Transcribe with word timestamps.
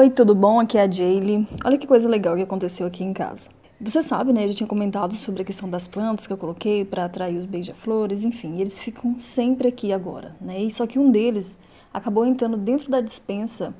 Oi, 0.00 0.08
tudo 0.08 0.34
bom? 0.34 0.58
Aqui 0.58 0.78
é 0.78 0.84
a 0.84 0.90
Jaylee. 0.90 1.46
Olha 1.62 1.76
que 1.76 1.86
coisa 1.86 2.08
legal 2.08 2.34
que 2.34 2.40
aconteceu 2.40 2.86
aqui 2.86 3.04
em 3.04 3.12
casa. 3.12 3.50
Você 3.78 4.02
sabe, 4.02 4.32
né? 4.32 4.44
Eu 4.44 4.48
já 4.48 4.54
tinha 4.54 4.66
comentado 4.66 5.14
sobre 5.14 5.42
a 5.42 5.44
questão 5.44 5.68
das 5.68 5.86
plantas 5.86 6.26
que 6.26 6.32
eu 6.32 6.38
coloquei 6.38 6.86
para 6.86 7.04
atrair 7.04 7.36
os 7.36 7.44
beija-flores, 7.44 8.24
enfim, 8.24 8.58
eles 8.58 8.78
ficam 8.78 9.20
sempre 9.20 9.68
aqui 9.68 9.92
agora, 9.92 10.34
né? 10.40 10.58
E 10.58 10.70
só 10.70 10.86
que 10.86 10.98
um 10.98 11.10
deles 11.10 11.54
acabou 11.92 12.24
entrando 12.24 12.56
dentro 12.56 12.90
da 12.90 13.02
dispensa 13.02 13.74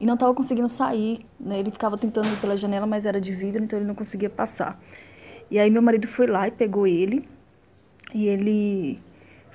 e 0.00 0.06
não 0.06 0.14
estava 0.14 0.32
conseguindo 0.32 0.66
sair, 0.66 1.26
né? 1.38 1.58
Ele 1.58 1.70
ficava 1.70 1.98
tentando 1.98 2.26
ir 2.28 2.40
pela 2.40 2.56
janela, 2.56 2.86
mas 2.86 3.04
era 3.04 3.20
de 3.20 3.34
vidro, 3.34 3.62
então 3.62 3.78
ele 3.78 3.86
não 3.86 3.94
conseguia 3.94 4.30
passar. 4.30 4.80
E 5.50 5.58
aí 5.58 5.68
meu 5.68 5.82
marido 5.82 6.08
foi 6.08 6.26
lá 6.26 6.48
e 6.48 6.52
pegou 6.52 6.86
ele 6.86 7.22
e 8.14 8.28
ele 8.28 8.98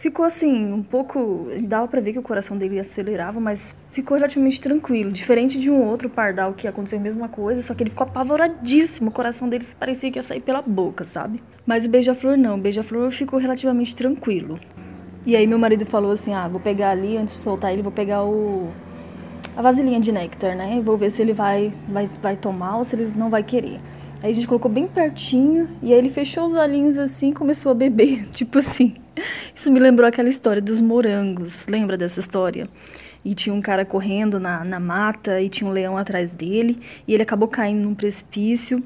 ficou 0.01 0.25
assim, 0.25 0.73
um 0.73 0.81
pouco. 0.81 1.47
Dava 1.61 1.87
para 1.87 2.01
ver 2.01 2.13
que 2.13 2.19
o 2.19 2.23
coração 2.23 2.57
dele 2.57 2.79
acelerava, 2.79 3.39
mas 3.39 3.75
ficou 3.91 4.17
relativamente 4.17 4.59
tranquilo. 4.59 5.11
Diferente 5.11 5.59
de 5.59 5.69
um 5.69 5.87
outro 5.87 6.09
pardal 6.09 6.53
que 6.53 6.67
aconteceu 6.67 6.97
a 6.97 7.01
mesma 7.01 7.29
coisa, 7.29 7.61
só 7.61 7.75
que 7.75 7.83
ele 7.83 7.91
ficou 7.91 8.07
apavoradíssimo. 8.07 9.09
O 9.09 9.13
coração 9.13 9.47
dele 9.47 9.65
parecia 9.79 10.11
que 10.11 10.17
ia 10.17 10.23
sair 10.23 10.41
pela 10.41 10.61
boca, 10.61 11.05
sabe? 11.05 11.41
Mas 11.65 11.85
o 11.85 11.89
beija-flor 11.89 12.35
não. 12.35 12.55
O 12.55 12.61
beija-flor 12.61 13.11
ficou 13.11 13.37
relativamente 13.37 13.95
tranquilo. 13.95 14.59
E 15.25 15.35
aí 15.35 15.45
meu 15.45 15.59
marido 15.59 15.85
falou 15.85 16.11
assim: 16.11 16.33
ah, 16.33 16.47
vou 16.47 16.59
pegar 16.59 16.89
ali, 16.89 17.15
antes 17.15 17.35
de 17.35 17.41
soltar 17.41 17.71
ele, 17.71 17.83
vou 17.83 17.91
pegar 17.91 18.23
o. 18.23 18.69
A 19.55 19.61
vasilhinha 19.61 19.99
de 19.99 20.11
néctar, 20.11 20.55
né? 20.55 20.81
Vou 20.83 20.97
ver 20.97 21.11
se 21.11 21.21
ele 21.21 21.33
vai, 21.33 21.73
vai, 21.87 22.09
vai 22.21 22.35
tomar 22.37 22.77
ou 22.77 22.83
se 22.83 22.95
ele 22.95 23.13
não 23.15 23.29
vai 23.29 23.43
querer. 23.43 23.79
Aí 24.23 24.29
a 24.29 24.33
gente 24.33 24.47
colocou 24.47 24.69
bem 24.69 24.87
pertinho 24.87 25.67
e 25.81 25.91
aí 25.91 25.97
ele 25.97 26.09
fechou 26.09 26.45
os 26.45 26.53
olhinhos 26.53 26.95
assim 26.95 27.31
e 27.31 27.33
começou 27.33 27.71
a 27.71 27.75
beber. 27.75 28.27
Tipo 28.29 28.59
assim. 28.59 28.95
Isso 29.53 29.71
me 29.71 29.79
lembrou 29.79 30.07
aquela 30.07 30.29
história 30.29 30.61
dos 30.61 30.79
morangos. 30.79 31.65
Lembra 31.65 31.97
dessa 31.97 32.19
história? 32.19 32.69
E 33.25 33.33
tinha 33.33 33.53
um 33.53 33.61
cara 33.61 33.83
correndo 33.83 34.39
na, 34.39 34.63
na 34.63 34.79
mata 34.79 35.41
e 35.41 35.49
tinha 35.49 35.67
um 35.67 35.73
leão 35.73 35.97
atrás 35.97 36.29
dele. 36.29 36.79
E 37.07 37.15
ele 37.15 37.23
acabou 37.23 37.47
caindo 37.47 37.81
num 37.81 37.95
precipício. 37.95 38.83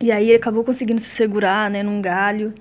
E 0.00 0.10
aí 0.10 0.28
ele 0.28 0.36
acabou 0.36 0.64
conseguindo 0.64 1.00
se 1.00 1.10
segurar 1.10 1.70
né, 1.70 1.82
num 1.82 2.00
galho. 2.00 2.54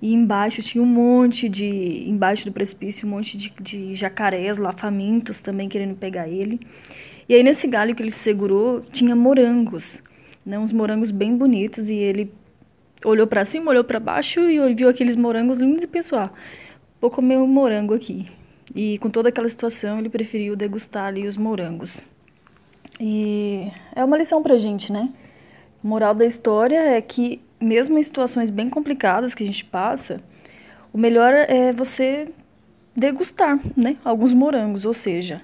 E 0.00 0.12
embaixo 0.12 0.60
tinha 0.60 0.82
um 0.82 0.86
monte 0.86 1.48
de. 1.48 2.08
Embaixo 2.08 2.44
do 2.46 2.52
precipício, 2.52 3.06
um 3.06 3.10
monte 3.10 3.36
de, 3.36 3.52
de 3.60 3.94
jacarés 3.94 4.58
lá, 4.58 4.72
famintos 4.72 5.40
também 5.40 5.68
querendo 5.68 5.94
pegar 5.94 6.28
ele. 6.28 6.58
E 7.28 7.34
aí 7.34 7.44
nesse 7.44 7.68
galho 7.68 7.94
que 7.94 8.02
ele 8.02 8.10
se 8.10 8.18
segurou, 8.18 8.80
tinha 8.80 9.14
morangos 9.14 10.02
né, 10.44 10.58
uns 10.58 10.72
morangos 10.72 11.10
bem 11.10 11.36
bonitos 11.36 11.88
e 11.90 11.94
ele 11.94 12.32
olhou 13.04 13.26
para 13.26 13.44
cima, 13.44 13.70
olhou 13.70 13.84
para 13.84 14.00
baixo 14.00 14.40
e 14.40 14.74
viu 14.74 14.88
aqueles 14.88 15.16
morangos 15.16 15.58
lindos 15.58 15.84
e 15.84 15.86
pensou: 15.86 16.18
ah, 16.18 16.30
vou 17.00 17.10
comer 17.10 17.38
um 17.38 17.46
morango 17.46 17.94
aqui. 17.94 18.30
E 18.74 18.98
com 18.98 19.10
toda 19.10 19.28
aquela 19.28 19.48
situação, 19.48 19.98
ele 19.98 20.08
preferiu 20.08 20.56
degustar 20.56 21.06
ali 21.06 21.26
os 21.26 21.36
morangos. 21.36 22.02
E 23.00 23.70
é 23.94 24.04
uma 24.04 24.16
lição 24.16 24.42
pra 24.42 24.56
gente, 24.56 24.92
né? 24.92 25.10
moral 25.82 26.14
da 26.14 26.24
história 26.24 26.78
é 26.78 27.00
que, 27.00 27.40
mesmo 27.60 27.98
em 27.98 28.02
situações 28.02 28.50
bem 28.50 28.70
complicadas 28.70 29.34
que 29.34 29.42
a 29.42 29.46
gente 29.46 29.64
passa, 29.64 30.22
o 30.92 30.98
melhor 30.98 31.32
é 31.32 31.72
você 31.72 32.28
degustar, 32.94 33.58
né? 33.76 33.96
Alguns 34.04 34.32
morangos, 34.32 34.84
ou 34.84 34.94
seja, 34.94 35.40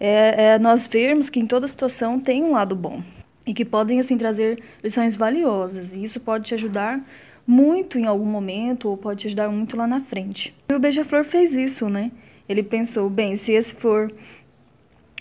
é, 0.00 0.54
é 0.54 0.58
nós 0.58 0.86
vermos 0.86 1.30
que 1.30 1.38
em 1.38 1.46
toda 1.46 1.68
situação 1.68 2.18
tem 2.18 2.42
um 2.42 2.52
lado 2.52 2.74
bom 2.74 3.02
e 3.46 3.52
que 3.52 3.64
podem 3.64 4.00
assim 4.00 4.16
trazer 4.16 4.62
lições 4.82 5.16
valiosas 5.16 5.92
e 5.92 6.02
isso 6.02 6.20
pode 6.20 6.44
te 6.44 6.54
ajudar 6.54 7.02
muito 7.46 7.98
em 7.98 8.06
algum 8.06 8.24
momento 8.24 8.88
ou 8.88 8.96
pode 8.96 9.22
te 9.22 9.26
ajudar 9.28 9.48
muito 9.50 9.76
lá 9.76 9.86
na 9.86 10.00
frente. 10.00 10.54
E 10.68 10.74
o 10.74 10.78
Beija-Flor 10.78 11.24
fez 11.24 11.54
isso, 11.54 11.88
né? 11.88 12.10
Ele 12.48 12.62
pensou, 12.62 13.08
bem, 13.08 13.36
se 13.36 13.52
esse 13.52 13.74
for 13.74 14.12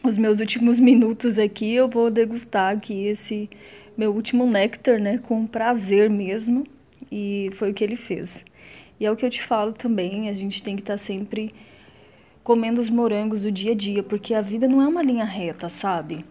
os 0.04 0.18
meus 0.18 0.40
últimos 0.40 0.80
minutos 0.82 1.38
aqui, 1.38 1.74
eu 1.74 1.88
vou 1.88 2.10
degustar 2.10 2.74
aqui 2.74 3.06
esse 3.06 3.50
meu 3.98 4.12
último 4.12 4.46
néctar, 4.46 5.00
né, 5.00 5.20
com 5.20 5.46
prazer 5.46 6.10
mesmo. 6.10 6.66
E 7.12 7.52
foi 7.56 7.72
o 7.72 7.74
que 7.74 7.84
ele 7.84 7.96
fez. 7.96 8.44
E 9.00 9.06
é 9.06 9.12
o 9.12 9.16
que 9.16 9.26
eu 9.26 9.30
te 9.30 9.44
falo 9.44 9.74
também, 9.74 10.30
a 10.30 10.34
gente 10.34 10.64
tem 10.64 10.76
que 10.76 10.82
estar 10.82 10.94
tá 10.94 10.98
sempre 10.98 11.54
comendo 12.44 12.82
os 12.82 12.90
morangos 12.90 13.42
do 13.44 13.52
dia 13.52 13.72
a 13.72 13.76
dia, 13.76 14.04
porque 14.04 14.34
a 14.34 14.42
vida 14.42 14.68
não 14.68 14.82
é 14.82 14.88
uma 14.88 15.02
linha 15.02 15.24
reta, 15.24 15.70
sabe? 15.70 16.26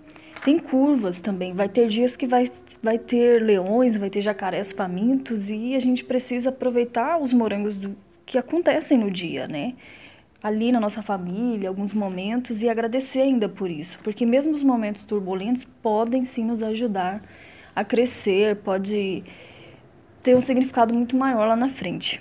Tem 0.44 0.58
curvas 0.58 1.20
também. 1.20 1.54
Vai 1.54 1.68
ter 1.68 1.88
dias 1.88 2.16
que 2.16 2.26
vai, 2.26 2.50
vai 2.82 2.98
ter 2.98 3.40
leões, 3.40 3.96
vai 3.96 4.10
ter 4.10 4.20
jacarés 4.20 4.72
famintos 4.72 5.50
e 5.50 5.76
a 5.76 5.80
gente 5.80 6.04
precisa 6.04 6.48
aproveitar 6.48 7.18
os 7.18 7.32
morangos 7.32 7.76
do, 7.76 7.96
que 8.26 8.36
acontecem 8.36 8.98
no 8.98 9.10
dia, 9.10 9.46
né? 9.46 9.74
Ali 10.42 10.72
na 10.72 10.80
nossa 10.80 11.00
família, 11.00 11.68
alguns 11.68 11.92
momentos 11.92 12.60
e 12.60 12.68
agradecer 12.68 13.20
ainda 13.20 13.48
por 13.48 13.70
isso, 13.70 14.00
porque 14.02 14.26
mesmo 14.26 14.54
os 14.54 14.64
momentos 14.64 15.04
turbulentos 15.04 15.64
podem 15.80 16.24
sim 16.24 16.44
nos 16.44 16.60
ajudar 16.60 17.22
a 17.76 17.84
crescer, 17.84 18.56
pode 18.56 19.22
ter 20.24 20.36
um 20.36 20.40
significado 20.40 20.92
muito 20.92 21.16
maior 21.16 21.46
lá 21.46 21.54
na 21.54 21.68
frente. 21.68 22.20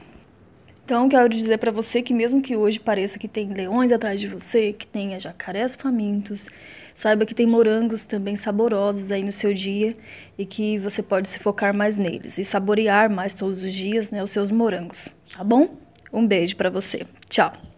Então, 0.92 1.08
quero 1.08 1.30
dizer 1.30 1.58
para 1.58 1.72
você 1.72 2.02
que 2.02 2.14
mesmo 2.14 2.42
que 2.42 2.54
hoje 2.54 2.78
pareça 2.78 3.18
que 3.18 3.30
tem 3.30 3.48
leões 3.54 3.94
atrás 3.94 4.20
de 4.20 4.28
você, 4.28 4.74
que 4.74 4.86
tenha 4.86 5.18
jacarés 5.18 5.74
famintos, 5.74 6.50
saiba 6.94 7.26
que 7.26 7.34
tem 7.34 7.48
morangos 7.48 8.04
também 8.04 8.36
saborosos 8.36 9.10
aí 9.10 9.24
no 9.24 9.32
seu 9.32 9.54
dia 9.54 9.96
e 10.38 10.46
que 10.46 10.78
você 10.80 11.02
pode 11.02 11.30
se 11.30 11.40
focar 11.40 11.74
mais 11.74 11.98
neles 11.98 12.38
e 12.38 12.44
saborear 12.44 13.10
mais 13.10 13.34
todos 13.34 13.64
os 13.64 13.74
dias, 13.74 14.12
né, 14.12 14.22
os 14.22 14.32
seus 14.32 14.52
morangos, 14.52 15.16
tá 15.34 15.46
bom? 15.46 15.78
Um 16.12 16.28
beijo 16.28 16.58
para 16.58 16.70
você. 16.70 17.08
Tchau. 17.30 17.71